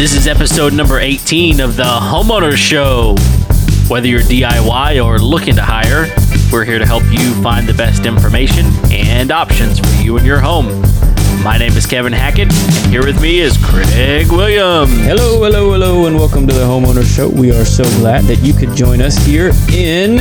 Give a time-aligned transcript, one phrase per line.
[0.00, 3.16] This is episode number 18 of the Homeowner Show.
[3.92, 6.06] Whether you're DIY or looking to hire,
[6.50, 10.40] we're here to help you find the best information and options for you and your
[10.40, 10.68] home.
[11.44, 14.90] My name is Kevin Hackett, and here with me is Craig Williams.
[15.00, 17.28] Hello, hello, hello, and welcome to the Homeowner Show.
[17.28, 20.16] We are so glad that you could join us here in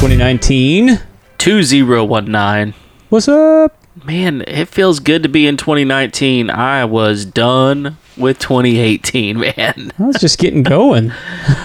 [0.00, 0.98] 2019.
[1.38, 2.74] 2019.
[3.08, 3.78] What's up?
[4.04, 6.50] Man, it feels good to be in 2019.
[6.50, 9.92] I was done with 2018, man.
[9.98, 11.12] I was just getting going.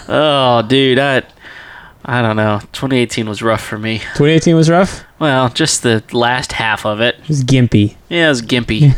[0.07, 1.23] Oh, dude, I
[2.03, 2.59] I don't know.
[2.73, 3.99] 2018 was rough for me.
[3.99, 5.03] 2018 was rough.
[5.19, 7.15] Well, just the last half of it.
[7.21, 7.95] It was gimpy.
[8.09, 8.95] Yeah, it was gimpy.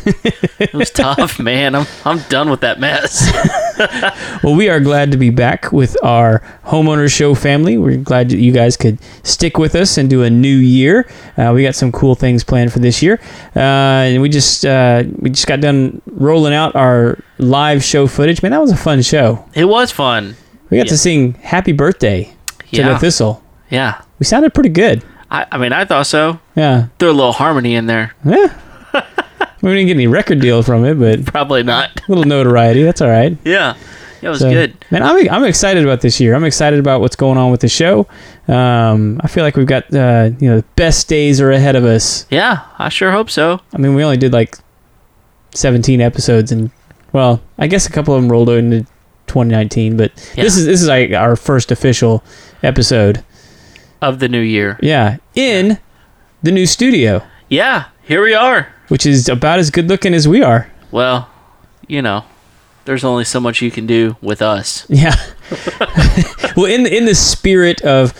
[0.59, 1.75] it was tough, man.
[1.75, 3.29] I'm I'm done with that mess.
[4.43, 7.77] Well, we are glad to be back with our Homeowner Show family.
[7.77, 11.09] We're glad that you guys could stick with us and do a new year.
[11.37, 13.19] Uh, we got some cool things planned for this year,
[13.55, 18.43] uh, and we just uh, we just got done rolling out our live show footage.
[18.43, 19.43] Man, that was a fun show.
[19.55, 20.35] It was fun.
[20.69, 20.91] We got Yeah.
[20.91, 22.33] to sing "Happy Birthday"
[22.73, 22.93] to Yeah.
[22.93, 23.43] the Thistle.
[23.69, 24.01] Yeah.
[24.19, 25.03] We sounded pretty good.
[25.31, 26.39] I, I mean, I thought so.
[26.55, 26.87] Yeah.
[26.99, 28.13] Threw a little harmony in there.
[28.23, 28.55] Yeah.
[29.61, 31.89] we didn't get any record deal from it, but Probably not.
[31.97, 32.83] a little notoriety.
[32.83, 33.37] That's all right.
[33.45, 33.75] Yeah.
[34.21, 34.73] It was So, good.
[34.89, 36.33] Man, I'm, I'm excited about this year.
[36.33, 38.07] I'm excited about what's going on with the show.
[38.47, 41.83] Um, I feel like we've got, uh, you know, the best days are ahead of
[41.83, 42.25] us.
[42.29, 43.59] Yeah, I sure hope so.
[43.73, 44.57] I mean, we only did like
[45.55, 46.71] 17 episodes and,
[47.11, 48.85] well, I guess a couple of them rolled out into
[49.27, 50.43] 2019, but Yeah.
[50.43, 52.23] this is, this is like our first official
[52.61, 53.23] episode.
[54.01, 54.77] Of the new year.
[54.81, 55.17] Yeah.
[55.35, 55.77] In
[56.41, 58.67] the new studio, Yeah, here we are.
[58.89, 60.67] which is about as good looking as we are.
[60.91, 61.29] Well,
[61.87, 62.25] you know,
[62.85, 64.85] there's only so much you can do with us.
[64.89, 65.15] Yeah.
[66.55, 68.13] well, in in the spirit of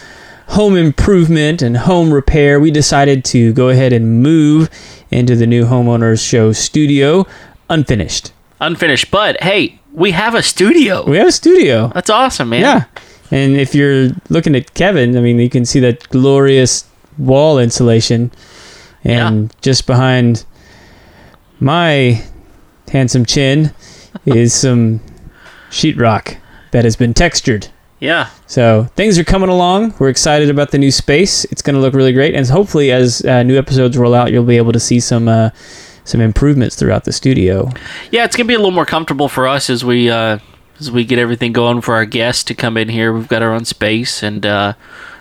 [0.50, 4.70] home improvement and home repair, we decided to go ahead and move
[5.12, 7.26] into the new homeowners show studio,
[7.70, 8.31] unfinished.
[8.64, 11.03] Unfinished, but hey, we have a studio.
[11.06, 11.92] We have a studio.
[11.94, 12.61] That's awesome, man.
[12.61, 12.86] Yeah.
[13.30, 16.85] And if you're looking at Kevin, I mean, you can see that glorious
[17.18, 18.31] wall insulation,
[19.03, 20.46] and just behind
[21.59, 22.23] my
[22.90, 23.73] handsome chin
[24.25, 25.02] is some
[25.69, 26.38] sheetrock
[26.72, 27.68] that has been textured.
[28.00, 28.29] Yeah.
[28.47, 29.94] So things are coming along.
[30.00, 31.46] We're excited about the new space.
[31.46, 34.46] It's going to look really great, and hopefully, as uh, new episodes roll out, you'll
[34.46, 35.50] be able to see some uh,
[36.06, 37.69] some improvements throughout the studio.
[38.12, 40.40] Yeah, it's gonna be a little more comfortable for us as we uh,
[40.80, 43.14] as we get everything going for our guests to come in here.
[43.14, 44.74] We've got our own space and uh,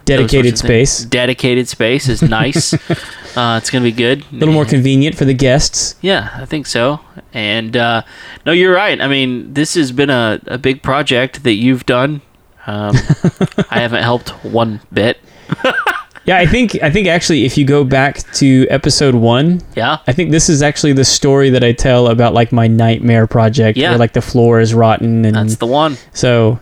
[0.05, 0.59] Dedicated things.
[0.61, 2.75] space, Dedicated space is nice.
[3.37, 4.25] uh, it's gonna be good.
[4.33, 5.95] a little more convenient for the guests.
[6.01, 7.01] Yeah, I think so.
[7.33, 8.03] And uh,
[8.45, 9.01] no, you're right.
[9.01, 12.21] I mean, this has been a, a big project that you've done.
[12.67, 12.97] Um,
[13.71, 15.19] I haven't helped one bit.
[16.25, 19.99] Yeah, I think I think actually, if you go back to episode one, Yeah.
[20.07, 23.77] I think this is actually the story that I tell about like my nightmare project,
[23.77, 23.91] Yeah.
[23.91, 25.97] where like the floor is rotten, and That's the one.
[26.13, 26.61] so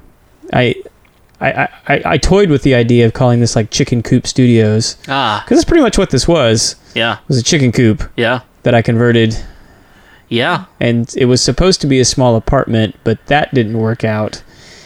[0.52, 0.74] I.
[1.42, 5.40] I, I, I toyed with the idea of calling this like Chicken Coop Studios Ah,
[5.42, 6.76] because that's pretty much what this was.
[6.94, 9.42] yeah, It was a chicken coop yeah, that I converted
[10.28, 10.66] yeah.
[10.80, 14.42] and it was supposed to be a small apartment, but that didn't work out.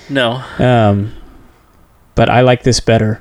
[0.08, 1.14] No, Um,
[2.14, 3.20] but I like this better.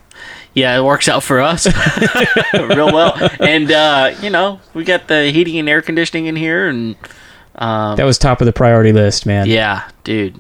[0.53, 1.65] Yeah, it works out for us
[2.53, 3.15] real well.
[3.39, 6.95] And uh, you know, we got the heating and air conditioning in here, and
[7.55, 9.47] um, That was top of the priority list, man.
[9.47, 10.39] yeah, dude,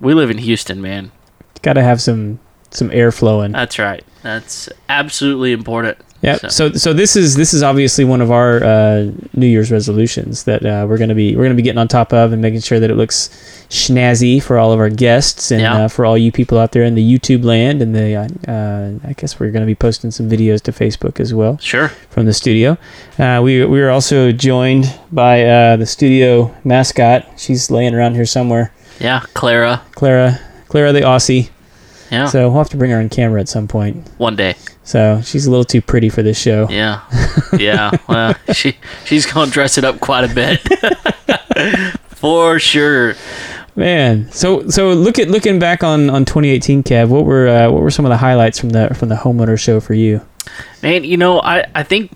[0.00, 1.10] we live in Houston, man.
[1.62, 3.52] Got to have some some air flowing.
[3.52, 4.04] That's right.
[4.22, 5.98] That's absolutely important.
[6.24, 6.36] Yeah.
[6.38, 10.44] so- So so this is this is obviously one of our uh, New Year's resolutions
[10.44, 12.80] that uh, we're gonna be we're gonna be getting on top of and making sure
[12.80, 13.28] that it looks
[13.70, 15.84] snazzy for all of our guests and Yeah.
[15.84, 18.90] uh, for all you people out there in the YouTube land and the uh, uh,
[19.06, 21.58] I guess we're gonna be posting some videos to Facebook as well.
[21.58, 21.88] Sure.
[22.10, 22.78] from the studio.
[23.18, 27.26] Uh, we we were also joined by uh, the studio mascot.
[27.36, 28.72] She's laying around here somewhere.
[29.00, 29.82] Yeah, Clara.
[29.92, 31.50] Clara, Clara the Aussie.
[32.14, 34.08] Yeah, So we'll have to bring her on camera at some point.
[34.18, 34.54] one day.
[34.84, 36.68] So she's a little too pretty for this show.
[36.70, 37.00] Yeah,
[37.58, 37.90] yeah.
[38.08, 40.60] Well, she she's gonna dress it up quite a bit,
[42.08, 43.14] for sure.
[43.76, 47.08] Man, so so look at looking back on, on 2018, Kev.
[47.08, 49.80] What were uh, what were some of the highlights from the from the homeowner show
[49.80, 50.20] for you?
[50.82, 52.12] Man, you know, I I think.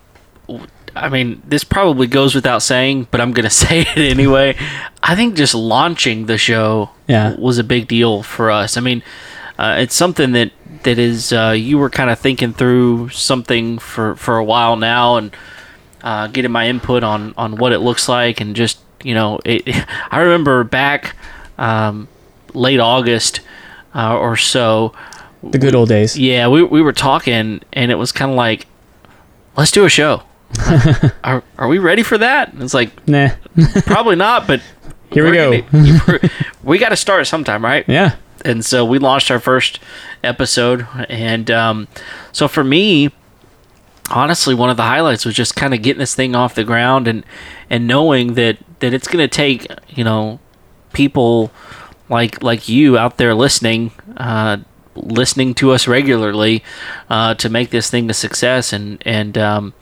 [0.96, 4.56] I mean, this probably goes without saying, but I'm gonna say it anyway.
[5.02, 7.34] I think just launching the show Yeah.
[7.38, 8.76] was a big deal for us.
[8.76, 9.02] I mean,
[9.58, 10.52] uh, it's something that
[10.84, 15.16] that is uh, you were kind of thinking through something for for a while now,
[15.16, 15.34] and
[16.02, 19.62] uh, getting my input on on what it looks like, and just you know, it,
[20.10, 21.16] I remember back
[21.58, 22.08] um,
[22.54, 23.40] late August
[23.94, 24.92] uh, or so.
[25.42, 26.18] The good old days.
[26.18, 28.66] Yeah, we we were talking, and it was kind of like,
[29.56, 30.22] let's do a show.
[31.24, 32.52] are are we ready for that?
[32.52, 33.28] And it's like Nah.
[33.86, 34.60] probably not, but
[35.12, 35.60] Here we go.
[35.62, 36.30] gonna-
[36.62, 37.84] we got to start sometime, right?
[37.88, 38.16] Yeah.
[38.44, 39.80] And so we launched our first
[40.22, 40.86] episode.
[41.08, 41.88] And um,
[42.32, 43.12] so for me
[44.10, 47.06] honestly one of the highlights was just kind of getting this thing off the ground
[47.06, 47.26] and
[47.68, 50.40] and knowing that that it's going to take you know
[50.94, 51.52] people
[52.08, 54.56] like like you out there listening uh,
[55.02, 56.62] listening to us regularly
[57.08, 58.72] uh, to make this thing a success.
[58.72, 59.74] And and um,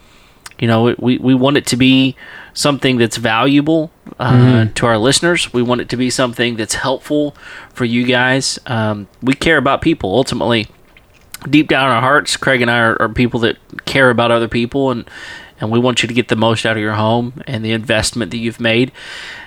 [0.59, 2.17] you know we, we want it to be
[2.57, 5.53] something that's valuable uh, to our listeners.
[5.53, 7.37] We want it to be something that's helpful
[7.73, 8.59] for you guys.
[8.67, 10.13] Um, we care about people.
[10.15, 10.67] Ultimately
[11.51, 14.49] deep down in our hearts craig and i are, are people that care about other
[14.49, 15.09] people and
[15.61, 18.31] and we want you to get the most out of your home and the investment
[18.31, 18.93] that you've made.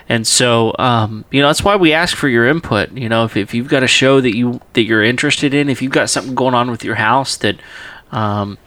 [0.08, 2.92] And so um, you know that's why we ask for your input.
[2.92, 5.80] You know if, if you've got a show that you that you're interested in if
[5.82, 7.60] you've got something going on with your house that
[8.10, 8.58] um,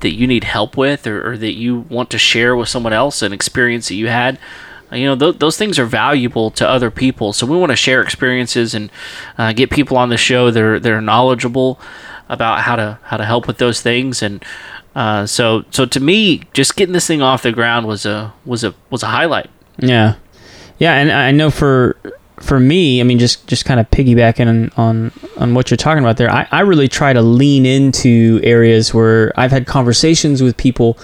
[0.00, 3.22] that you need help with or, or that you want to share with someone else
[3.22, 4.38] an experience that you had
[4.92, 7.32] uh, you know th- those things are valuable to other people.
[7.32, 8.90] So we want to share experiences and
[9.38, 11.80] uh, get people on the show that are, that are knowledgeable
[12.28, 14.22] about how to how to help with those things.
[14.22, 14.44] And
[14.94, 18.64] uh, so so to me just getting this thing off the ground was a was
[18.64, 19.50] a was a highlight.
[19.78, 20.14] Yeah,
[20.78, 21.96] yeah, and I know for
[22.44, 26.02] for me, I mean, just just kind of piggybacking on on, on what you're talking
[26.02, 26.30] about there.
[26.30, 30.98] I, I really try to lean into areas where I've had conversations with people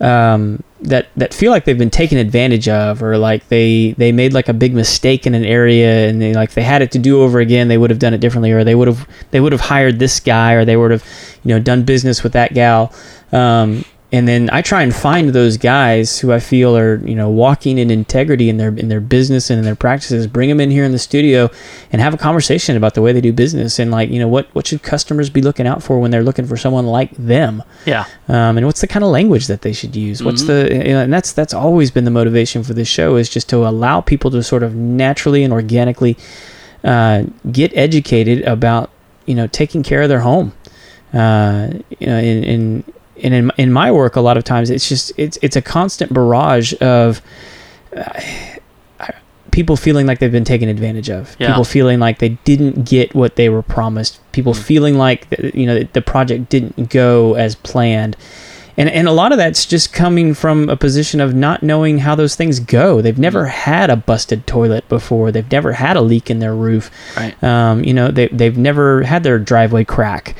[0.00, 4.34] um, that that feel like they've been taken advantage of, or like they they made
[4.34, 7.22] like a big mistake in an area, and they like they had it to do
[7.22, 9.62] over again, they would have done it differently, or they would have they would have
[9.62, 11.04] hired this guy, or they would have
[11.44, 12.92] you know done business with that gal.
[13.32, 13.84] Um,
[14.14, 17.78] and then I try and find those guys who I feel are you know walking
[17.78, 20.28] in integrity in their in their business and in their practices.
[20.28, 21.50] Bring them in here in the studio
[21.90, 24.46] and have a conversation about the way they do business and like you know what
[24.54, 28.04] what should customers be looking out for when they're looking for someone like them, yeah
[28.28, 30.22] um, and what's the kind of language that they should use.
[30.22, 33.28] What's the you know, and that's that's always been the motivation for this show is
[33.28, 36.16] just to allow people to sort of naturally and organically
[36.84, 38.92] uh, get educated about
[39.26, 40.52] you know taking care of their home.
[41.12, 41.70] Uh,
[42.00, 42.84] you know, in, in
[43.22, 46.12] and in, in my work, a lot of times it's just it's it's a constant
[46.12, 47.22] barrage of
[47.96, 48.20] uh,
[49.50, 51.36] people feeling like they've been taken advantage of.
[51.38, 51.48] Yeah.
[51.48, 54.20] People feeling like they didn't get what they were promised.
[54.32, 58.16] People feeling like you know the project didn't go as planned.
[58.76, 62.16] And, and a lot of that's just coming from a position of not knowing how
[62.16, 63.00] those things go.
[63.00, 65.30] They've never had a busted toilet before.
[65.30, 66.90] They've never had a leak in their roof.
[67.16, 70.34] right Um, you know, they, they've never had their driveway crack.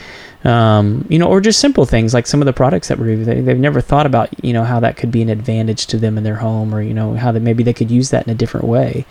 [0.44, 3.40] Um, you know, or just simple things like some of the products that we they,
[3.40, 6.24] they've never thought about, you know, how that could be an advantage to them in
[6.24, 8.66] their home or, you know, how that maybe they could use that in a different
[8.66, 9.06] way.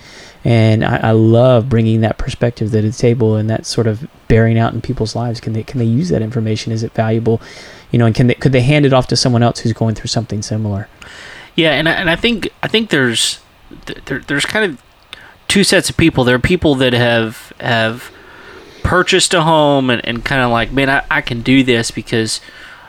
[0.46, 4.60] And I, I love bringing that perspective to the table and that sort of bearing
[4.60, 5.40] out in people's lives.
[5.40, 6.72] Can they, can they use that information?
[6.72, 7.42] Is it valuable?
[7.92, 9.96] You know, and can they, could they hand it off to someone else who's going
[9.96, 10.88] through something similar?
[11.56, 13.40] Yeah, and I, and I think I think there's
[14.06, 14.82] there, there's kind of
[15.48, 16.24] two sets of people.
[16.24, 18.12] There are people that have have
[18.84, 22.42] purchased a home and, and kind of like, man, I, I can do this because,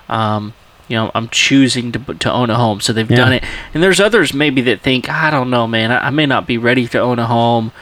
[0.08, 0.52] um,
[0.88, 3.17] you know, I'm choosing to to own a home, so they've Yeah.
[3.17, 3.44] done it.
[3.73, 6.58] And there's others maybe that think, I don't know, man, I, I may not be
[6.58, 7.73] ready to own a home.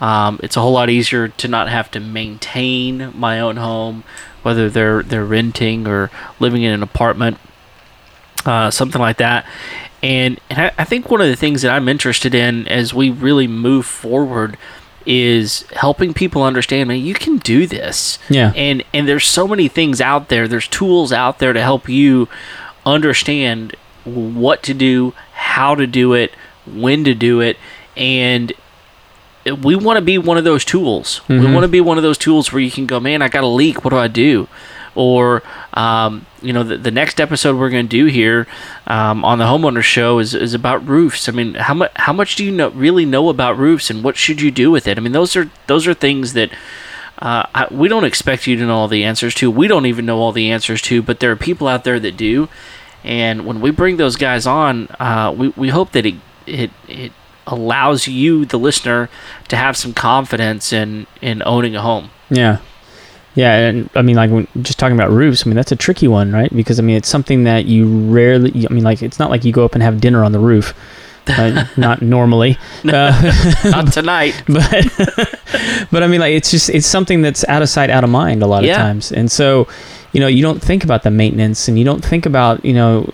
[0.00, 4.04] Um, it's a whole lot easier to not have to maintain my own home,
[4.42, 6.10] whether they're they're renting or
[6.40, 7.38] living in an apartment
[8.44, 9.46] uh, something like that.
[10.02, 13.08] And, and I, I think one of the things that I'm interested in as we
[13.10, 14.56] really move forward
[15.06, 18.18] is helping people understand, man, you can do this.
[18.28, 18.52] Yeah.
[18.54, 20.46] And and there's so many things out there.
[20.48, 22.28] There's tools out there to help you
[22.86, 26.32] understand what to do, how to do it,
[26.66, 27.56] when to do it,
[27.96, 28.52] and
[29.62, 31.20] we want to be one of those tools.
[31.28, 31.52] We Mhm.
[31.52, 33.48] want to be one of those tools where you can go, man, I got a
[33.48, 33.84] leak.
[33.84, 34.46] What do I do?
[34.94, 35.42] Or,
[35.74, 38.46] um, you know, the, the next episode we're going to do here
[38.86, 41.28] um, on the homeowner show is, is about roofs.
[41.28, 44.16] I mean, how much how much do you know really know about roofs, and what
[44.16, 44.98] should you do with it?
[44.98, 46.50] I mean, those are those are things that
[47.18, 49.50] uh, I, we don't expect you to know all the answers to.
[49.50, 52.16] We don't even know all the answers to, but there are people out there that
[52.16, 52.48] do.
[53.04, 57.12] And when we bring those guys on, uh, we, we hope that it, it it
[57.46, 59.08] allows you, the listener,
[59.48, 62.10] to have some confidence in in owning a home.
[62.28, 62.58] Yeah.
[63.34, 64.30] Yeah, and I mean, like,
[64.62, 66.54] just talking about roofs, I mean, that's a tricky one, right?
[66.54, 69.52] Because, I mean, it's something that you rarely, I mean, like, it's not like you
[69.52, 70.74] go up and have dinner on the roof.
[71.28, 72.58] Uh, not normally.
[72.84, 74.42] Uh, Not tonight.
[74.48, 74.68] but
[75.92, 78.42] but I mean like it's just it's something that's out of sight out of mind
[78.42, 78.78] a lot of Yeah.
[78.78, 79.68] times and so
[80.12, 83.08] you know you don't think about the maintenance and you don't think about you know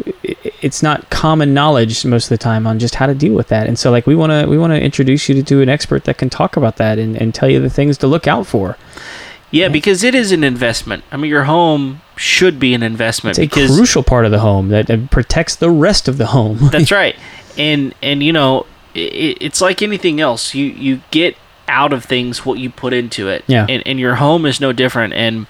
[0.62, 3.66] it's not common knowledge most of the time on just how to deal with that
[3.66, 6.04] and so like we want to we want to introduce you to, to an expert
[6.04, 8.78] that can talk about that and, and tell you the things to look out for
[9.50, 11.04] Yeah, because it is an investment.
[11.10, 14.40] I mean, your home should be an investment it's a because crucial part of the
[14.40, 17.16] home that, that protects the rest of the home That's right.
[17.56, 20.54] And and you know, it, it's like anything else.
[20.54, 21.36] You you get
[21.66, 23.44] out of things what you put into it.
[23.46, 23.66] Yeah.
[23.68, 25.14] And and your home is no different.
[25.14, 25.46] And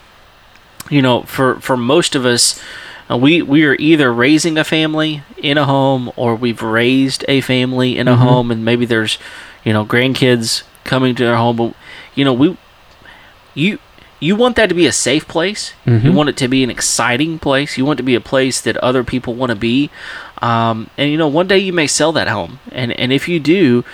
[0.90, 2.62] you know, for for most of us,
[3.10, 7.40] uh, we we are either raising a family in a home or we've raised a
[7.40, 8.18] family in a Mhm.
[8.18, 9.18] home, and maybe there's
[9.64, 11.56] you know grandkids coming to their home.
[11.56, 11.74] But
[12.14, 12.56] you know, we
[13.54, 13.78] you
[14.20, 15.72] you want that to be a safe place.
[15.86, 16.14] You Mhm.
[16.14, 17.78] want it to be an exciting place.
[17.78, 19.90] You want it to be a place that other people want to be.
[20.42, 23.38] Um, and you know, one day you may sell that home, and and if you
[23.40, 23.84] do,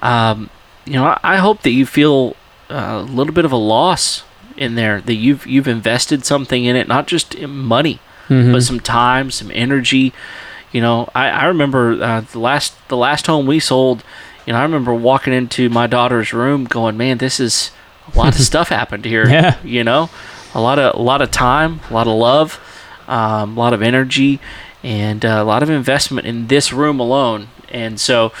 [0.00, 0.50] um,
[0.84, 2.36] you know, I, I hope that you feel
[2.70, 4.22] a little bit of a loss
[4.56, 7.98] in there that you've you've invested something in it, not just in money,
[8.28, 8.52] Mhm.
[8.52, 10.12] but some time, some energy.
[10.72, 14.02] You know, I, I remember uh, the last the last home we sold.
[14.46, 17.70] You know, I remember walking into my daughter's room, going, "Man, this is
[18.12, 19.58] a lot of stuff happened here." Yeah.
[19.64, 20.10] You know,
[20.54, 22.60] a lot of a lot of time, a lot of love,
[23.08, 24.40] um, a lot of energy,
[24.82, 27.48] and uh, a lot of investment in this room alone.
[27.70, 28.32] And so,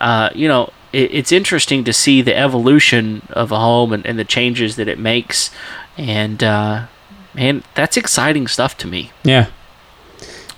[0.00, 4.18] uh, you know, it, it's interesting to see the evolution of a home and, and
[4.18, 5.50] the changes that it makes.
[5.96, 6.86] And uh,
[7.34, 9.12] man, that's exciting stuff to me.
[9.22, 9.46] Yeah.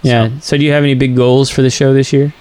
[0.03, 0.39] Yeah.
[0.41, 2.33] So, do you have any big goals for the show this year?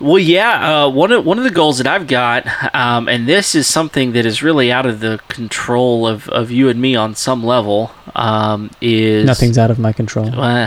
[0.00, 0.84] Well, yeah.
[0.84, 4.12] Uh, one of one of the goals that I've got, um, and this is something
[4.12, 7.90] that is really out of the control of, of you and me on some level,
[8.14, 10.28] um, is Nothing's out of my control.
[10.38, 10.66] Uh,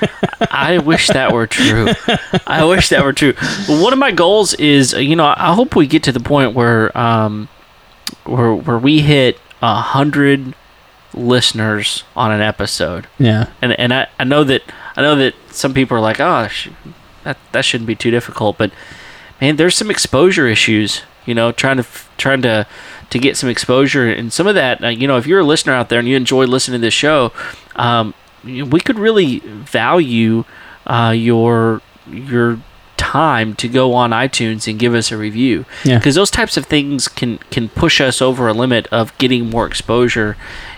[0.50, 1.88] I wish that were true.
[2.46, 3.34] I wish that were true.
[3.68, 6.96] One of my goals is, you know, I hope we get to the point where,
[6.96, 7.48] um,
[8.24, 10.54] where where we hit a hundred
[11.14, 13.08] listeners on an episode.
[13.18, 13.50] Yeah.
[13.60, 14.62] And and I, I know that
[14.96, 16.48] I know that some people are like, oh,
[17.28, 18.56] that that shouldn't be too difficult.
[18.58, 18.70] But
[19.40, 21.02] man, there's some exposure issues.
[21.26, 22.66] You know, trying to trying to
[23.10, 24.82] to get some exposure and some of that.
[24.82, 26.94] Uh, you know, if you're a listener out there and you enjoy listening to this
[26.94, 27.32] show,
[27.76, 30.44] um, we could really value
[30.86, 32.58] uh, your your
[32.96, 35.98] time to go on iTunes and give us a review Yeah.
[35.98, 39.66] because those types of things can can push us over a limit of getting more
[39.66, 40.36] exposure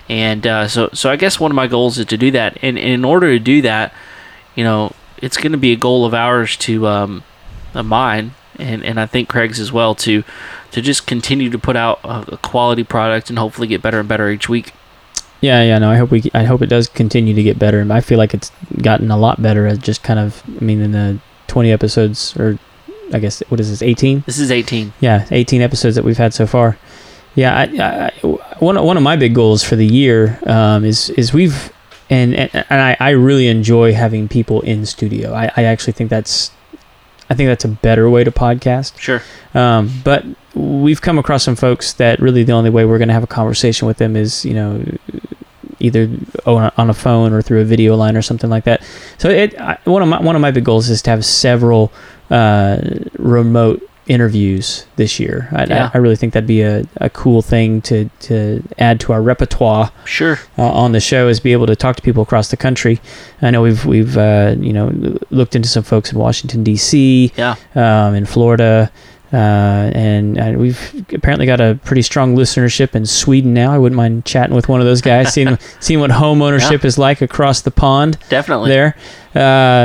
[0.08, 2.76] and uh, so so I guess one of my goals is to do that and,
[2.78, 3.94] and in order to do that
[4.54, 7.22] you know it's going to be a goal of ours to um,
[7.74, 10.22] of mine and and I think Craig's as well to
[10.72, 14.08] to just continue to put out a, a quality product and hopefully get better and
[14.08, 14.72] better each week
[15.40, 15.90] Yeah, yeah, no.
[15.90, 16.22] I hope we.
[16.34, 17.80] I hope it does continue to get better.
[17.90, 19.66] I feel like it's gotten a lot better.
[19.66, 20.42] As just kind of.
[20.60, 22.58] I mean, in the twenty episodes, or
[23.14, 23.80] I guess what is this?
[23.80, 24.22] Eighteen.
[24.26, 26.76] this is 18 Yeah, eighteen episodes that we've had so far.
[27.34, 31.08] Yeah, I, I, I- one one of my big goals for the year um, is
[31.16, 31.72] is we've
[32.10, 35.32] and and, and I, I really enjoy having people in studio.
[35.32, 36.50] I, I actually think that's
[37.30, 38.98] I think that's a better way to podcast.
[38.98, 39.22] sure
[39.54, 40.24] Um, but
[40.54, 43.28] we've come across some folks that really the only way we're going to have a
[43.28, 44.84] conversation with them is, you know,
[45.78, 46.10] either
[46.44, 48.82] on a, phone or through a video line or something like that.
[49.18, 51.92] So it I, one of my one of my big goals is to have several
[52.30, 52.78] uh,
[53.18, 55.48] remote interviews this year.
[55.52, 55.86] I, Yeah.
[55.86, 59.22] I, I really think that'd be a, a cool thing to to add to our
[59.22, 62.56] repertoire sure uh, on the show is be able to talk to people across the
[62.56, 63.00] country.
[63.40, 64.90] I know we've we've uh, you know
[65.30, 68.90] looked into some folks in Washington D.C yeah um, in Florida,
[69.32, 73.72] uh, and, and we've apparently got a pretty strong listenership in Sweden now.
[73.72, 76.98] I wouldn't mind chatting with one of those guys, seeing seeing what home ownership is
[76.98, 78.96] like across the pond definitely there.
[79.34, 79.38] Uh,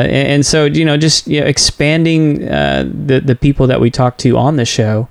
[0.03, 3.91] and, and so you know, just you know, expanding uh, the the people that we
[3.91, 5.07] talk to on the show.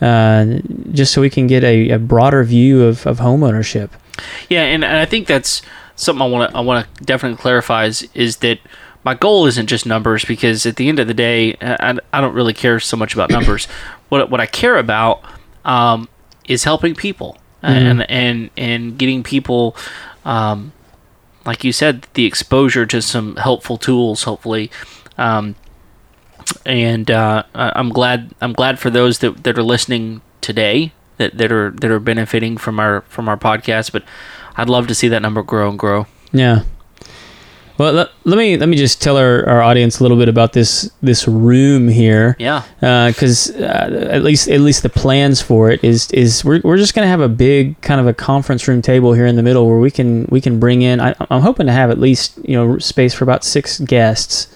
[0.00, 0.58] Uh,
[0.90, 3.92] just so we can get a, a broader view of, of home ownership.
[4.48, 5.62] Yeah, and, and I think that's
[5.94, 8.58] something I want to I want to definitely clarify is, is that
[9.04, 12.34] my goal isn't just numbers because at the end of the day, I, I don't
[12.34, 13.66] really care so much about numbers.
[14.08, 15.22] what what I care about
[15.64, 16.08] um,
[16.46, 19.76] is helping people and and and getting people,
[20.24, 20.72] um,
[21.44, 24.70] like you said, the exposure to some helpful tools, hopefully.
[25.18, 25.54] Um,
[26.66, 31.52] and uh, I'm glad I'm glad for those that, that are listening today that, that
[31.52, 33.92] are that are benefiting from our from our podcast.
[33.92, 34.04] But
[34.56, 36.06] I'd love to see that number grow and grow.
[36.32, 36.62] Yeah.
[37.78, 40.52] Well, let, let me let me just tell our, our audience a little bit about
[40.52, 45.82] this this room here, Yeah, because uh, at least at least the plans for it
[45.82, 49.14] is is we're, we're just gonna have a big kind of a conference room table
[49.14, 51.00] here in the middle where we can we can bring in.
[51.00, 54.48] I, I'm hoping to have at least you know space for about six guests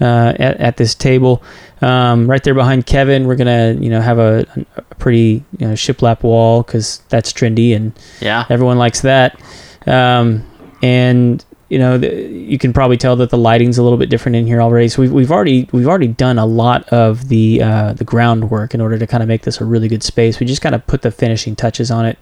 [0.00, 1.42] uh, at at this table.
[1.80, 5.72] Um, right there behind Kevin, we're gonna you know have a, a pretty you know
[5.72, 9.40] shiplap wall because that's trendy and yeah, everyone likes that
[9.86, 10.46] um,
[10.82, 14.36] and you know, the, you can probably tell that the lighting's a little bit different
[14.36, 14.88] in here already.
[14.88, 18.82] So we've, we've already we've already done a lot of the uh, the groundwork in
[18.82, 20.38] order to kind of make this a really good space.
[20.38, 22.18] We just kind of put the finishing touches on it.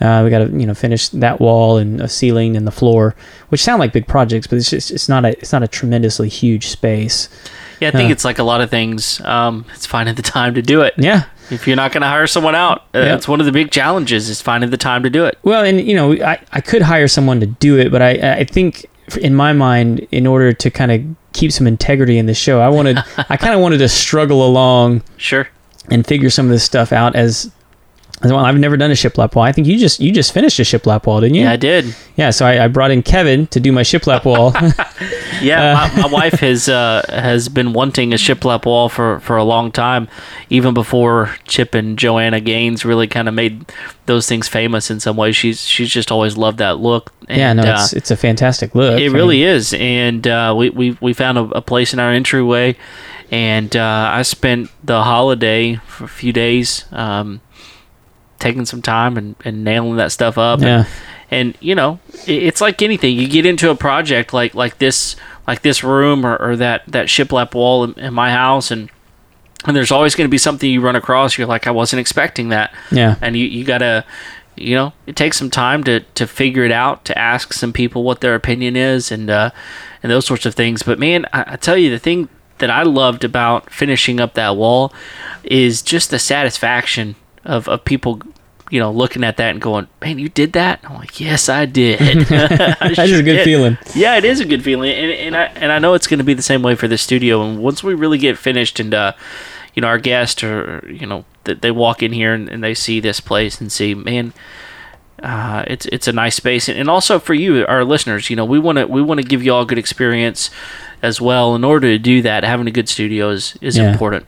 [0.00, 3.14] Uh, we got to you know finish that wall and a ceiling and the floor,
[3.50, 6.28] which sound like big projects, but it's just it's not a it's not a tremendously
[6.28, 7.28] huge space.
[7.80, 8.12] Yeah, I think Uh.
[8.12, 9.20] it's like a lot of things.
[9.24, 10.94] Um, it's finding the time to do it.
[10.98, 13.04] Yeah, If you're not going to hire someone out, uh, Yeah.
[13.06, 15.38] that's one of the big challenges is finding the time to do it.
[15.42, 18.44] Well, and you know, I, I could hire someone to do it, but I I
[18.44, 18.86] think
[19.20, 21.02] in my mind, in order to kind of
[21.32, 25.02] keep some integrity in the show, I wanted I kind of wanted to struggle along
[25.16, 25.48] Sure.
[25.90, 27.50] and figure some of this stuff out as.
[28.22, 29.44] I've never done a shiplap wall.
[29.44, 31.42] I think you just you just finished a shiplap wall, didn't you?
[31.44, 31.94] Yeah, I did.
[32.16, 34.52] Yeah, so I, I brought in Kevin to do my shiplap wall.
[35.42, 39.38] Yeah, Uh, my, my wife has uh, has been wanting a shiplap wall for, for
[39.38, 40.06] a long time,
[40.50, 43.64] even before Chip and Joanna Gaines really kind of made
[44.04, 45.32] those things famous in some way.
[45.32, 47.10] She's she's just always loved that look.
[47.26, 49.00] And, yeah, no, uh, it's it's a fantastic look.
[49.00, 51.98] it I really mean, is, and uh, we, we we found a, a place in
[51.98, 52.76] our entryway,
[53.30, 57.40] and uh, I spent the holiday for a few days, um,
[58.40, 60.60] taking some time and, and nailing that stuff up.
[60.60, 60.78] Yeah.
[60.78, 60.86] And,
[61.32, 63.16] and you know, it, it's like anything.
[63.16, 65.14] You get into a project like like this
[65.46, 68.90] like this room or, or that that shiplap wall in, in my house, and
[69.66, 71.36] and there's always going to be something you run across.
[71.38, 73.16] You're like, I wasn't expecting that Yeah.
[73.20, 74.04] and you, you gotta
[74.56, 78.02] you know it takes some time to to figure it out to ask some people
[78.02, 79.50] what their opinion is and uh
[80.02, 82.28] and those sorts of things but man I, I tell you the thing
[82.58, 84.92] that i loved about finishing up that wall
[85.44, 88.20] is just the satisfaction of of people
[88.70, 91.66] you know looking at that and going man you did that i'm like yes i
[91.66, 93.78] did That's a good feeling.
[93.94, 96.24] yeah, it is a good feeling, and and I and I know it's going to
[96.24, 97.42] be the same way for the studio.
[97.42, 99.12] And once we really get finished, and uh,
[99.74, 102.74] you know, our guest or you know, that they walk in here and, and they
[102.74, 104.32] see this place and see, man,
[105.22, 108.44] uh, it's it's a nice space, and, and also for you, our listeners, you know,
[108.44, 110.50] we want to we want to give you all a good experience
[111.02, 111.54] as well.
[111.54, 113.90] In order to do that, having a good studio is is Yeah.
[113.92, 114.26] important.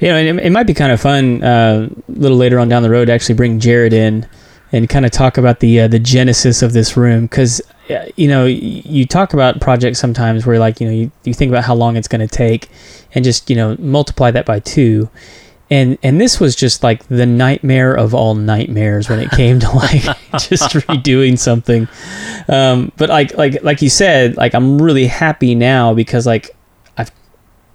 [0.00, 2.68] You know, and it, it might be kind of fun uh, a little later on
[2.68, 4.28] down the road to actually bring Jared in
[4.72, 7.26] and kind of talk about the uh, the genesis of this room.
[7.26, 7.60] Because
[8.16, 11.64] you know you talk about projects sometimes where like you know you, you think about
[11.64, 12.68] how long it's going to take
[13.14, 15.08] and just you know multiply that by two.
[15.68, 19.70] And and this was just like the nightmare of all nightmares when it came to
[19.70, 20.02] like
[20.38, 21.88] just redoing something.
[22.48, 26.55] Um but like like like you said like i'm really happy now because like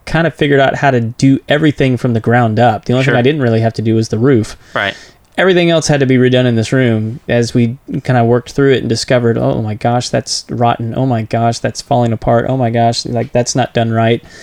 [0.05, 2.85] kind of figured out how to do everything from the ground up.
[2.85, 3.13] The only Sure.
[3.13, 4.57] thing i didn't really have to do was the roof.
[4.75, 4.95] Right.
[5.37, 8.73] everything else had to be redone in this room as we kind of worked through
[8.73, 10.93] it and discovered oh my gosh that's rotten.
[10.97, 12.45] Oh my gosh that's falling apart.
[12.49, 14.23] Oh my gosh like that's not done right.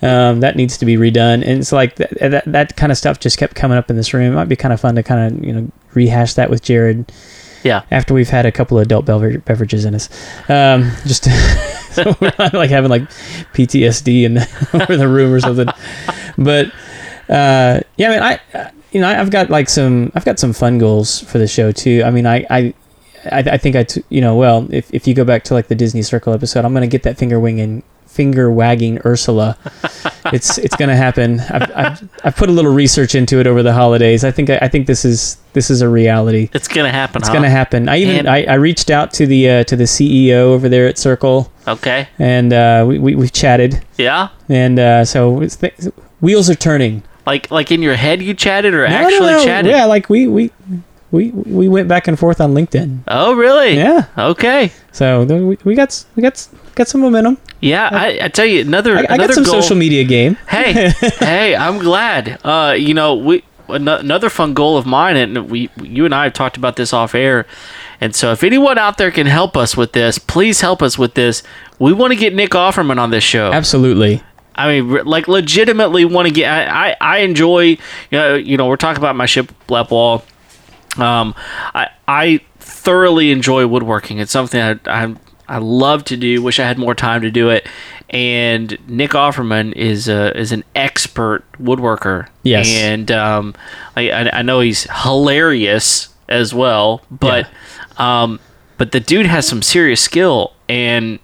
[0.00, 1.42] Um, that needs to be redone.
[1.46, 4.14] And it's like that, that, that kind of stuff just kept coming up in this
[4.14, 4.32] room.
[4.32, 7.12] It might be kind of fun to kind of you know rehash that with jared
[7.64, 7.82] Yeah.
[7.90, 10.08] after we've had a couple of adult bever- beverages in us
[10.50, 11.24] um, just
[11.94, 13.08] so we're not like having like
[13.54, 14.48] ptsd in the,
[14.82, 15.68] over the room or something
[16.38, 16.70] but
[17.28, 20.52] uh, yeah, I mean, I, uh, you know, I've got like some, I've got some
[20.52, 22.02] fun goals for the show too.
[22.04, 22.74] I mean, I, I,
[23.32, 25.68] I, I think I, t- you know, well, if, if you go back to like
[25.68, 27.82] the Disney Circle episode, I'm gonna get that finger winging,
[28.14, 29.56] finger wagging Ursula.
[30.32, 31.40] it's, it's gonna happen.
[31.40, 34.24] I've, I've, I've put a little research into it over the holidays.
[34.24, 36.48] I think, I, think this is, this is a reality.
[36.52, 37.20] It's gonna happen.
[37.20, 37.34] It's huh?
[37.34, 37.88] gonna happen.
[37.88, 40.86] I even, And- I, I reached out to the, uh, to the CEO over there
[40.86, 42.08] at Circle, Okay.
[42.18, 44.28] and uh, we, we, we've chatted, Yeah.
[44.48, 45.74] and uh, so it's th-
[46.20, 47.02] wheels are turning.
[47.26, 49.44] Like like in your head you chatted or No, no, actually no.
[49.44, 49.70] chatted?
[49.70, 50.50] Yeah, like we we
[51.14, 53.04] we we went back and forth on LinkedIn.
[53.08, 53.76] Oh really?
[53.76, 54.72] Yeah, Okay.
[54.92, 57.38] so we, we got we got got some momentum.
[57.60, 59.62] Yeah, I, I tell you another I, I another got some goal.
[59.62, 60.34] social media game.
[60.48, 62.38] hey, hey, I'm glad.
[62.44, 66.34] Uh, you know, we another fun goal of mine, and we, you and I have
[66.34, 67.46] talked about this off air.
[68.00, 71.14] And so, if anyone out there can help us with this, please help us with
[71.14, 71.42] this.
[71.78, 73.52] We want to get Nick Offerman on this show.
[73.52, 74.22] Absolutely.
[74.56, 76.48] I mean, like, legitimately want to get.
[76.52, 77.62] I, I, I enjoy.
[77.64, 77.78] You
[78.12, 80.22] know, you know, we're talking about my ship lap wall.
[80.98, 81.34] Um,
[81.74, 84.18] I, I thoroughly enjoy woodworking.
[84.18, 85.14] It's something I, I,
[85.48, 86.42] I love to do.
[86.42, 87.66] Wish I had more time to do it.
[88.10, 92.28] And Nick Offerman is a, is an expert woodworker.
[92.42, 92.68] Yes.
[92.68, 93.54] and um,
[93.96, 97.48] I, I I know he's hilarious as well, but
[97.96, 98.38] um,
[98.78, 101.18] but the dude has some serious skill and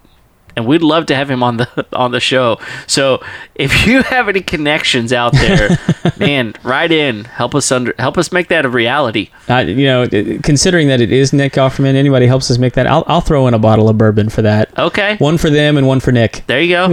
[0.57, 2.59] and we'd love to have him on the on the show.
[2.87, 3.23] So
[3.55, 5.79] if you have any connections out there,
[6.19, 9.31] man, write in, help us under help us make that a reality.
[9.49, 10.07] Uh, you know,
[10.43, 12.87] considering that it is Nick Offerman, anybody helps us make that.
[12.87, 14.77] I'll I'll throw in a bottle of bourbon for that.
[14.79, 16.45] Okay, One for them and one for Nick.
[16.47, 16.89] there you go.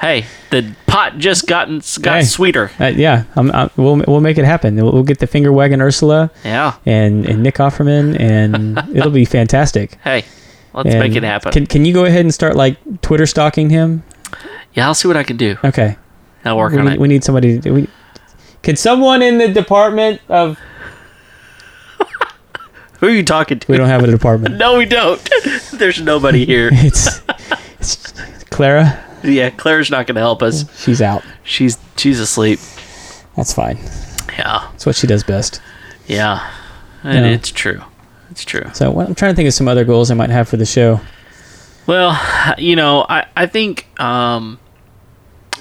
[0.00, 2.24] hey, the pot just gotten got Hey.
[2.24, 2.70] sweeter.
[2.78, 4.76] Uh, yeah, I'm, i we'll we'll make it happen.
[4.76, 6.74] We'll, we'll get the finger wagging Ursula Yeah.
[6.86, 9.96] and and Nick Offerman, and it'll be fantastic.
[10.04, 10.24] Hey,
[10.76, 11.52] Let's And make it happen.
[11.52, 14.02] Can Can you go ahead and start like Twitter stalking him?
[14.74, 15.56] yeah, I'll see what I can do.
[15.64, 15.96] Okay.
[16.44, 17.00] I'll work we, on need, it.
[17.00, 17.58] we need somebody.
[17.60, 17.88] To, we,
[18.62, 20.58] can someone in the department of?
[23.00, 23.72] Who are you talking to?
[23.72, 24.56] We don't have a department.
[24.58, 25.20] No, we don't.
[25.72, 26.70] There's nobody here.
[26.72, 27.20] it's,
[27.78, 28.12] it's
[28.50, 29.02] Clara.
[29.22, 30.64] yeah, Clara's not going to help us.
[30.82, 31.22] She's out.
[31.42, 32.58] She's she's asleep.
[33.36, 33.78] That's fine.
[34.38, 35.60] Yeah, That's what she does best.
[36.06, 36.50] yeah,
[37.02, 37.32] and Yeah.
[37.32, 37.82] it's true.
[38.36, 38.64] It's true.
[38.74, 40.66] So what, I'm trying to think of some other goals I might have for the
[40.66, 41.00] show.
[41.86, 42.20] Well,
[42.58, 44.58] you know, I I think um,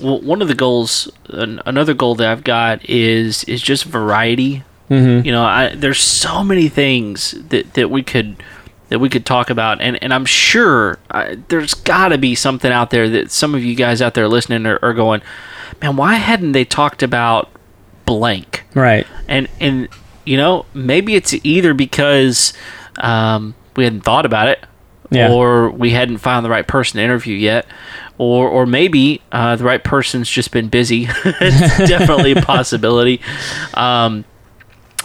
[0.02, 4.64] well, one of the goals, an, another goal that I've got is is just variety.
[4.90, 5.26] Mm-hmm.
[5.26, 8.44] You know, I there's so many things that that we could
[8.90, 12.74] that we could talk about, and and I'm sure I, there's got to be something
[12.74, 15.22] out there that some of you guys out there listening are, are going,
[15.82, 17.50] man, why hadn't they talked about
[18.06, 18.66] blank?
[18.74, 19.08] Right.
[19.30, 19.88] and and
[20.26, 22.54] you know maybe it's either because
[23.00, 24.64] um, we hadn't thought about it
[25.12, 25.32] Yeah.
[25.32, 27.66] or we hadn't found the right person to interview yet
[28.18, 33.22] or or maybe uh, the right person's just been busy it's definitely a possibility
[33.74, 34.26] um,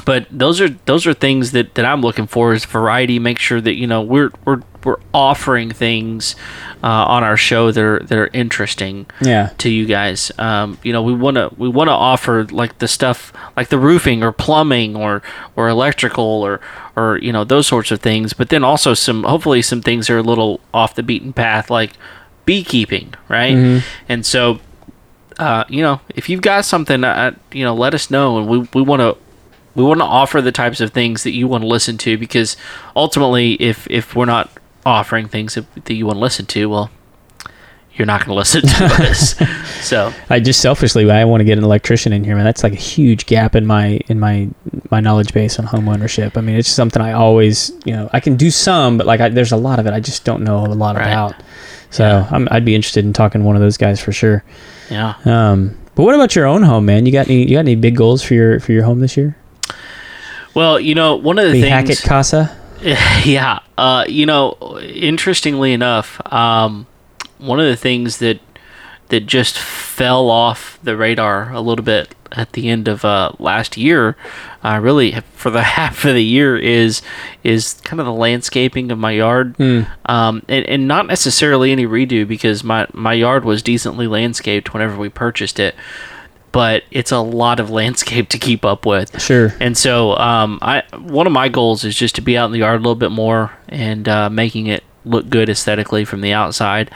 [0.06, 3.60] but those are those are things that, that I'm looking for is variety make sure
[3.60, 6.36] that you know we're we're we're offering things
[6.82, 9.50] uh, on our show that are that are interesting Yeah.
[9.58, 10.32] to you guys.
[10.38, 13.78] Um, you know, we want to we want to offer like the stuff like the
[13.78, 15.22] roofing or plumbing or
[15.56, 16.60] or electrical or
[16.96, 18.32] or you know those sorts of things.
[18.32, 21.68] But then also some hopefully some things that are a little off the beaten path
[21.70, 21.92] like
[22.46, 23.82] beekeeping, right?
[24.08, 24.60] And so,
[25.38, 28.58] uh, you know, if you've got something, uh, you know, let us know, and we
[28.74, 29.16] we want to
[29.74, 32.56] we want to offer the types of things that you want to listen to because
[32.96, 34.50] ultimately if if we're not
[34.86, 36.90] offering things that, that you want to listen to well
[37.94, 39.34] you're not going to listen to us
[39.86, 42.44] so I just selfishly I want to get an electrician in here, man.
[42.44, 44.48] That's like a huge gap in my in my
[44.90, 46.38] my knowledge base on home ownership.
[46.38, 49.28] I mean, it's something I always, you know, I can do some, but like I,
[49.28, 51.08] there's a lot of it I just don't know a lot Right.
[51.08, 51.34] about.
[51.90, 54.44] So I'm, I'd be interested in talking to one of those guys for sure.
[54.88, 57.04] yeah Um, but what about your own home, man?
[57.04, 59.36] You got any you got any big goals for your for your home this year?
[60.54, 62.56] well you know one of the The things Hackett Casa.
[63.24, 66.86] yeah uh, you know interestingly enough um,
[67.38, 68.40] one of the things that
[69.08, 73.76] that just fell off the radar a little bit at the end of uh, last
[73.76, 74.16] year
[74.62, 77.02] uh, really for the half of the year is
[77.42, 79.82] is kind of the landscaping of my yard Hmm.
[80.06, 84.96] um, and, and not necessarily any redo because my, my yard was decently landscaped whenever
[84.96, 85.74] we purchased it
[86.52, 89.54] but it's a lot of landscape to keep up with Sure.
[89.60, 92.58] and so, um, I one of my goals is just to be out in the
[92.58, 96.90] yard a little bit more and uh, making it look good aesthetically from the outside,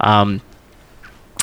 [0.00, 0.40] um,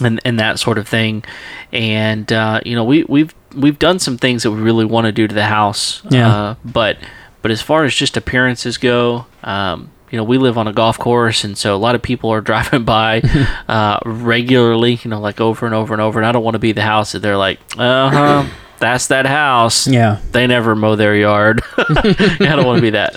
[0.01, 1.23] and and that sort of thing.
[1.71, 5.11] And uh, you know, we we've we've done some things that we really want to
[5.11, 6.01] do to the house.
[6.09, 6.29] Yeah.
[6.33, 6.97] Uh, but
[7.41, 10.97] but as far as just appearances go, um, you know, we live on a golf
[10.99, 13.21] course, and so a lot of people are driving by
[13.67, 14.99] uh, regularly.
[15.03, 16.19] You know, like over and over and over.
[16.19, 18.49] And I don't want to be the house that they're like, uh huh.
[18.77, 20.19] That's that house Yeah.
[20.33, 21.61] they never mow their yard.
[21.77, 23.13] I don't want to be that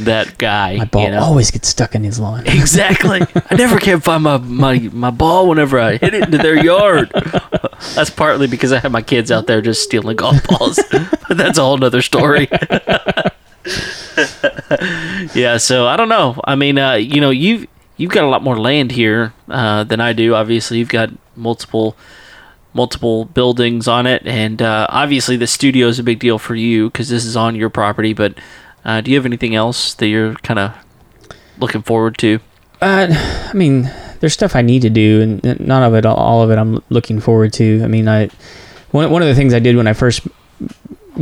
[0.00, 0.78] that guy.
[0.78, 1.20] My ball you know?
[1.20, 2.46] always gets stuck in his lawn.
[2.46, 3.20] Exactly.
[3.50, 7.12] I never can find my, my my ball whenever I hit it into their yard.
[7.94, 10.80] That's partly because I have my kids out there just stealing golf balls.
[10.90, 12.48] but that's a whole nother story.
[15.34, 16.40] yeah, so I don't know.
[16.44, 20.00] I mean, uh, you know, you've you've got a lot more land here uh, than
[20.00, 20.34] I do.
[20.34, 21.96] Obviously, you've got multiple
[22.74, 26.88] multiple buildings on it, and uh, obviously the studio is a big deal for you
[26.90, 28.12] because this is on your property.
[28.12, 28.34] But
[28.84, 30.74] uh, do you have anything else that you're kind of
[31.58, 32.40] looking forward to?
[32.80, 33.08] Uh,
[33.48, 36.58] I mean, there's stuff I need to do, and none of it, all of it,
[36.58, 37.82] I'm looking forward to.
[37.84, 38.28] I mean, I
[38.90, 40.26] one one of the things I did when I first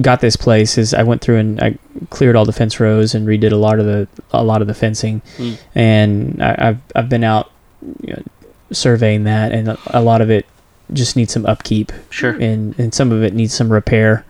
[0.00, 1.76] got this place is I went through and I
[2.11, 4.74] cleared all the fence rows and redid a lot of the a lot of the
[4.74, 5.59] fencing, Mm.
[5.74, 7.50] and I, I've I've been out
[8.03, 8.22] you know,
[8.72, 10.46] surveying that, and a, lot of it
[10.92, 12.33] just needs some upkeep, Sure.
[12.33, 14.24] and and some of it needs some repair,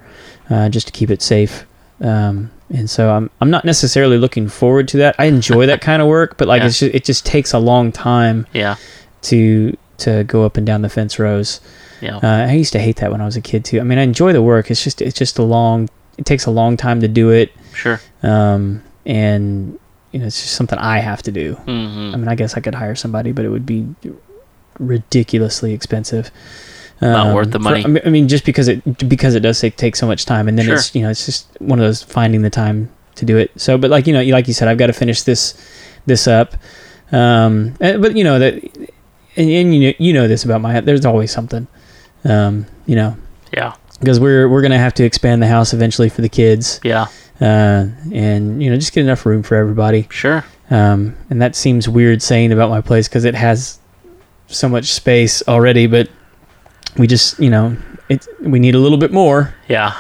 [0.49, 1.67] uh, just to keep it safe.
[2.01, 5.15] Um, and so I'm I'm not necessarily looking forward to that.
[5.19, 6.69] I enjoy that kind of work, but like Yeah.
[6.69, 8.77] it's just, it just takes a long time Yeah.
[9.23, 11.61] to to go up and down the fence rows.
[12.01, 12.17] Yeah.
[12.17, 13.81] Uh, I used to hate that when I was a kid too.
[13.81, 14.71] I mean, I enjoy the work.
[14.71, 15.89] It's just it's just a long.
[16.19, 18.01] It takes a long time to do it, sure.
[18.23, 19.79] um, and
[20.13, 21.55] you know it's just something I have to do.
[21.55, 23.87] hmm I mean, I guess I could hire somebody, but it would be
[24.79, 26.31] ridiculously expensive.
[27.01, 27.85] Um, Not worth the money.
[27.85, 30.49] I mean- I mean, just because it because it does take, take so much time,
[30.49, 30.75] and then Sure.
[30.75, 33.51] it's you know it's just one of those finding the time to do it.
[33.57, 35.55] So, but like you know, like you said, I've got to finish this
[36.07, 36.55] this up.
[37.13, 38.55] Um, but you know that,
[39.37, 41.67] and, and you know you know this about my there's always something.
[42.25, 43.17] Um, you know,
[43.53, 43.73] Yeah.
[44.01, 47.07] because we're we're gonna have to expand the house eventually for the kids, Yeah.
[47.41, 50.07] uh, and you know just get enough room for everybody.
[50.11, 50.45] Sure.
[50.71, 53.79] Um, and that seems weird saying about my place because it has
[54.49, 56.09] so much space already, but
[56.97, 57.77] we just, you know,
[58.09, 59.55] it, we need a little bit more.
[59.69, 59.95] Yeah.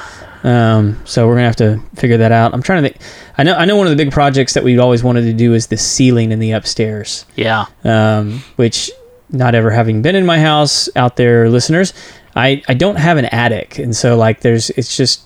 [0.44, 2.54] Um, so we're gonna have to figure that out.
[2.54, 3.02] I'm trying to think.
[3.36, 5.54] I know I know one of the big projects that we've always wanted to do
[5.54, 7.24] is the ceiling in the upstairs.
[7.36, 7.66] Yeah.
[7.84, 8.90] Um, which
[9.32, 11.92] not ever having been in my house out there, listeners,
[12.36, 15.22] I I don't have an attic, and so like there's it's just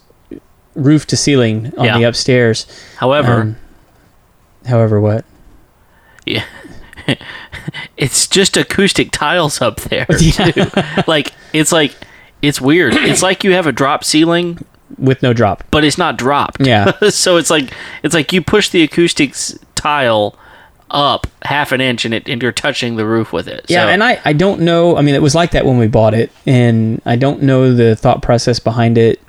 [0.75, 1.99] roof to ceiling on Yeah.
[1.99, 2.67] the upstairs.
[2.97, 3.57] However, Um,
[4.67, 5.25] however, what?
[6.27, 6.45] yeah.
[7.97, 10.07] it's just acoustic tiles up there.
[10.21, 11.03] Yeah.
[11.07, 11.95] like it's like
[12.43, 12.95] it's weird.
[13.11, 14.59] It's like you have a drop ceiling,
[14.99, 15.65] With no drop.
[15.71, 16.67] but it's not dropped.
[16.67, 16.93] Yeah.
[17.11, 20.37] so it's like it's like you push the acoustics tile
[20.95, 23.67] up half an inch and it and you're touching the roof with it.
[23.69, 24.97] Yeah, and I, I don't know.
[24.97, 27.97] I mean, it was like that when we bought it, and I don't know the
[27.97, 29.21] thought process behind it.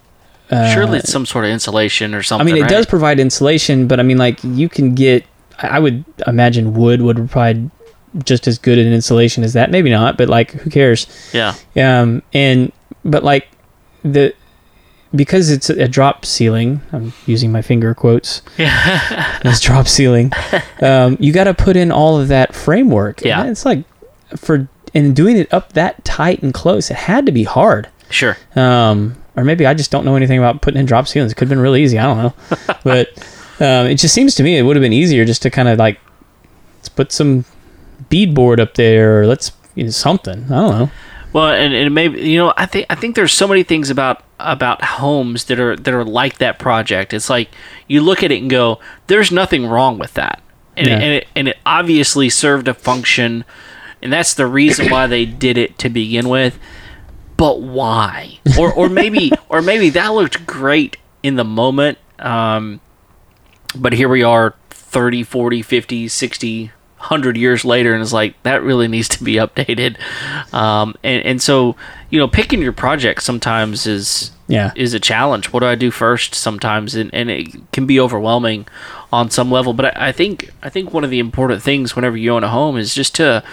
[0.51, 2.47] Uh, surely it's some sort of insulation or something.
[2.47, 2.69] I mean, it right?
[2.69, 5.25] does provide insulation, but I mean, like you can get.
[5.57, 7.71] I I would imagine wood would provide
[8.23, 9.71] just as good an insulation as that.
[9.71, 11.07] Maybe not, but like, who cares?
[11.33, 11.55] Yeah.
[11.75, 12.71] Um, and
[13.03, 13.49] but like
[14.03, 14.33] the
[15.15, 16.81] because it's a drop ceiling.
[16.91, 18.41] I'm using my finger quotes.
[18.57, 19.39] Yeah.
[19.43, 20.31] It's drop ceiling.
[20.81, 23.21] Um, you got to put in all of that framework.
[23.21, 23.41] Yeah.
[23.41, 23.83] And it's like
[24.35, 26.89] for and doing it up that tight and close.
[26.89, 27.89] It had to be hard.
[28.09, 28.37] Sure.
[28.55, 31.31] Um, or maybe I just don't know anything about putting in drop ceilings.
[31.31, 31.99] It could have been really easy.
[31.99, 32.33] I don't know.
[32.83, 33.09] but
[33.59, 35.77] um, it just seems to me it would have been easier just to kind of
[35.77, 35.99] like
[36.77, 37.45] let's put some
[38.09, 40.45] beadboard up there or let's you know, something.
[40.45, 40.91] I don't know.
[41.35, 44.23] Well, and, and maybe you know, I think I think there's so many things about
[44.39, 47.13] about homes that are that are like that project.
[47.13, 47.49] It's like
[47.89, 50.41] you look at it and go, "There's nothing wrong with that,"
[50.77, 50.93] and Yeah.
[50.93, 53.43] it, and it and it obviously served a function,
[54.01, 56.57] and that's the reason why they did it to begin with.
[57.35, 58.39] But why?
[58.57, 62.79] Or or maybe or maybe that looked great in the moment, um,
[63.75, 66.71] but here we are 30, 40, 50, 60,
[67.09, 69.97] 100 years later and it's like that really needs to be updated.
[70.53, 71.75] Um, and and so,
[72.09, 74.71] you know, picking your project sometimes is Yeah.
[74.75, 75.51] is a challenge.
[75.53, 78.67] What do I do first sometimes and, and it can be overwhelming
[79.13, 82.17] on some level, but I, I think I think one of the important things whenever
[82.17, 83.43] you own a home is just to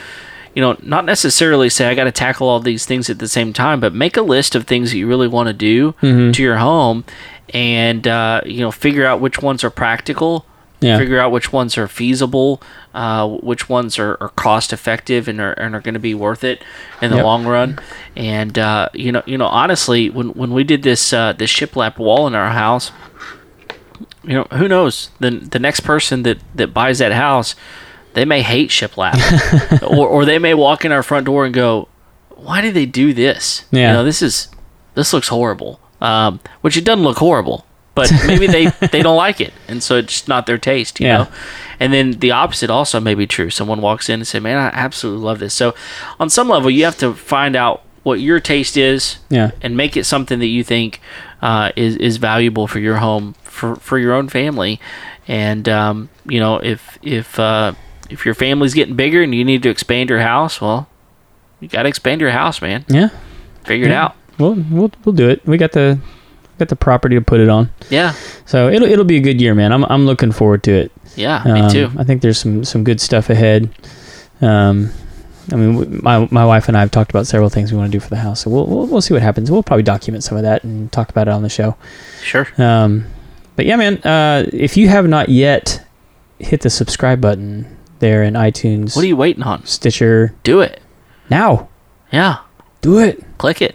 [0.54, 3.54] you know, not necessarily say I got to tackle all these things at the same
[3.54, 6.58] time, but make a list of things that you really want to do to your
[6.58, 7.04] home,
[7.54, 10.44] and uh, you know, figure out which ones are practical,
[10.83, 10.99] Yeah.
[10.99, 12.61] figure out which ones are feasible,
[12.92, 16.45] uh, which ones are, are cost effective and are, and are going to be worth
[16.45, 16.62] it
[17.01, 17.25] in the Yep.
[17.25, 17.79] long run.
[18.16, 21.99] And uh, you know, you know, honestly, when when we did this uh, this shiplap
[21.99, 22.90] wall in our house,
[24.25, 25.11] you know, who knows?
[25.21, 27.55] The the next person that that buys that house,
[28.14, 29.16] they may hate shiplap,
[29.97, 31.88] or or they may walk in our front door and go,
[32.31, 33.64] "Why did they do this?
[33.71, 33.88] Yeah.
[33.88, 34.49] You know, this is
[34.95, 39.40] this looks horrible." Um, which it doesn't look horrible, but maybe they they don't like
[39.40, 41.16] it, and so it's not their taste, you Yeah.
[41.18, 41.28] know.
[41.81, 43.50] And then the opposite also may be true.
[43.50, 45.74] Someone walks in and say, "Man, I absolutely love this." So,
[46.20, 49.50] on some level, you have to find out what your taste is, Yeah.
[49.62, 51.00] and make it something that you think
[51.42, 54.81] uh, is is valuable for your home for for your own family
[55.28, 57.72] and um, you know if if uh,
[58.11, 60.88] if your family's getting bigger and you need to expand your house well
[61.61, 63.11] you got to expand your house man Yeah.
[63.64, 65.46] figure it out We'll we'll we'll do it.
[65.46, 65.98] We got the
[66.62, 67.70] got the property to put it on.
[67.90, 68.14] yeah
[68.46, 69.72] So it'll it'll be a good year, man.
[69.72, 70.92] I'm I'm looking forward to it.
[71.16, 73.68] yeah Um, me too I think there's some some good stuff ahead.
[74.40, 74.90] Um,
[75.53, 77.96] I mean, my my wife and I have talked about several things we want to
[77.98, 79.51] do for the house, so we'll we'll, we'll see what happens.
[79.51, 81.77] We'll probably document some of that and talk about it on the show.
[82.22, 83.07] sure Um,
[83.57, 85.85] but yeah, man, uh, if you have not yet
[86.38, 87.66] hit the subscribe button
[87.98, 90.81] there in iTunes, what are you waiting on Stitcher, do it
[91.31, 91.68] now
[92.12, 92.38] yeah
[92.81, 93.22] do it.
[93.38, 93.75] click it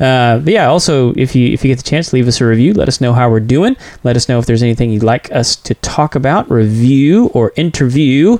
[0.00, 2.72] Uh, but yeah, also if you if you get the chance, leave us a review.
[2.72, 3.76] Let us know how we're doing.
[4.02, 8.38] Let us know if there's anything you'd like us to talk about, review, or interview.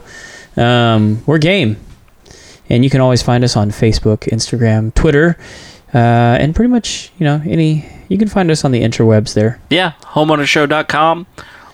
[0.57, 1.77] Um, we're game,
[2.71, 5.37] and you can always find us on Facebook, Instagram, Twitter,
[5.93, 5.99] uh,
[6.41, 7.85] and pretty much you know any.
[8.09, 9.61] You can find us on the interwebs there.
[9.71, 11.27] yeah homeownershow.com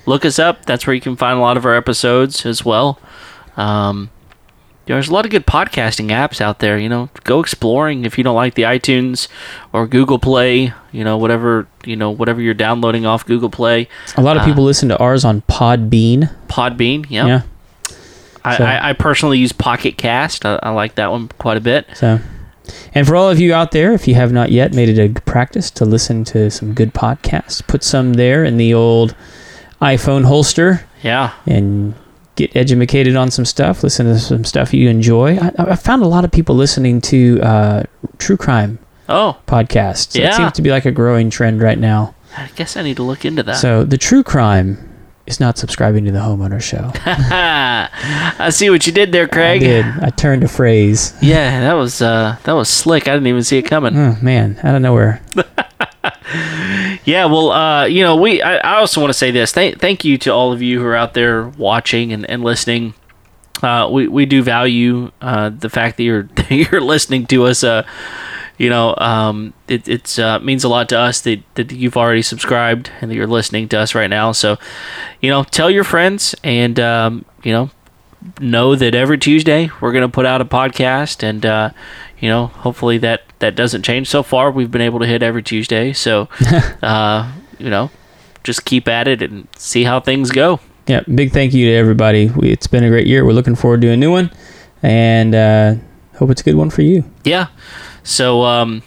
[0.04, 2.98] look us up that's where you can find a lot of our episodes as well
[3.56, 4.10] um,
[4.86, 6.78] you know, there's a lot of good podcasting apps out there.
[6.78, 9.26] You know, go exploring if you don't like the iTunes
[9.72, 10.72] or Google Play.
[10.92, 14.46] You know, whatever you know, whatever you're downloading off Google Play, A lot of Uh,
[14.46, 16.30] people listen to ours on Podbean.
[16.48, 17.06] Podbean.
[17.10, 17.26] Yep.
[17.26, 17.42] Yeah.
[18.44, 20.46] I, So- I, I personally use Pocket Cast.
[20.46, 21.86] I, I like that one quite a bit.
[21.94, 22.20] So,
[22.94, 25.20] and for all of you out there, if you have not yet made it a
[25.22, 29.14] practice to listen to some good podcasts, put some there in the old
[29.82, 31.32] iPhone holster Yeah.
[31.46, 31.94] and
[32.36, 33.82] get educated on some stuff.
[33.82, 35.36] Listen to some stuff you enjoy.
[35.38, 37.82] I, I found a lot of people listening to uh,
[38.18, 40.12] true crime Oh, podcasts.
[40.12, 40.36] That Yeah.
[40.36, 42.14] seems to be like a growing trend right now.
[42.36, 43.56] I guess I need to look into that.
[43.56, 44.78] So the true crime
[45.26, 46.92] is not subscribing to the homeowner show.
[47.04, 49.60] I see what you did there, I Craig.
[49.60, 49.84] did.
[49.84, 51.14] I turned a phrase.
[51.22, 53.08] Yeah, that was uh, that was slick.
[53.08, 53.96] I didn't even see it coming.
[53.96, 55.22] Oh man, out of nowhere.
[57.04, 58.42] Yeah, well, uh, you know, we.
[58.42, 59.52] I, I also want to say this.
[59.52, 62.94] Thank, thank you to all of you who are out there watching and, and listening.
[63.62, 67.62] Uh, we we do value uh, the fact that you're you're listening to us.
[67.62, 67.86] Uh,
[68.58, 72.22] you know, um, it it's uh, means a lot to us that, that you've already
[72.22, 74.32] subscribed and that you're listening to us right now.
[74.32, 74.56] So,
[75.20, 77.70] you know, tell your friends and um, you know
[78.40, 81.70] know that every Tuesday we're going to put out a podcast, and uh,
[82.18, 84.08] you know, hopefully that that doesn't change.
[84.08, 86.28] So far, we've been able to hit every Tuesday, so
[86.82, 87.90] uh, you know,
[88.44, 90.60] just keep at it and see how things go.
[90.86, 92.30] Yeah, big thank you to everybody.
[92.30, 93.24] We, it's been a great year.
[93.24, 94.30] We're looking forward to a new one,
[94.82, 95.74] and uh,
[96.16, 97.04] hope it's a good one for you.
[97.24, 97.48] Yeah.
[98.04, 98.82] So um,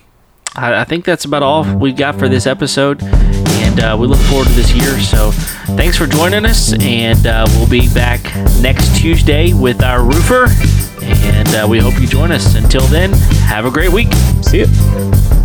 [0.56, 4.20] I, I think that's about all we got for this episode, and uh, we look
[4.20, 4.98] forward to this year.
[5.02, 5.32] So
[5.76, 8.24] thanks for joining us, and uh, we'll be back
[8.62, 10.48] next Tuesday with our roofer,
[11.02, 12.56] and uh, we hope you join us.
[12.56, 13.14] Until then,
[13.48, 14.12] have a great week.
[14.42, 15.39] See you.